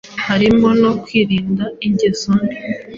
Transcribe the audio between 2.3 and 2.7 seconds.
mbi